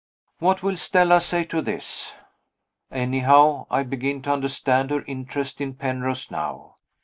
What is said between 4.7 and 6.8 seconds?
her interest in Penrose now.